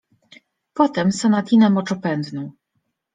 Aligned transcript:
Potem 0.73 1.11
Sonatinę 1.11 1.69
Moczopędną. 1.69 2.51